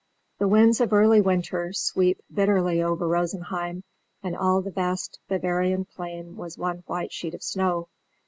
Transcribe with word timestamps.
The 0.39 0.47
winds 0.47 0.81
of 0.81 0.93
early 0.93 1.21
winter 1.21 1.71
sweep 1.73 2.23
bitterly 2.33 2.81
over 2.81 3.07
Rosenheim, 3.07 3.83
and 4.23 4.35
all 4.35 4.63
the 4.63 4.71
vast 4.71 5.19
Bavarian 5.29 5.85
plain 5.85 6.37
was 6.37 6.57
one 6.57 6.81
white 6.87 7.13
sheet 7.13 7.35
of 7.35 7.43
snow. 7.43 7.87